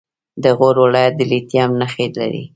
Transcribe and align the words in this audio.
د 0.43 0.45
غور 0.57 0.75
ولایت 0.85 1.13
د 1.17 1.21
لیتیم 1.31 1.69
نښې 1.79 2.05
لري. 2.17 2.43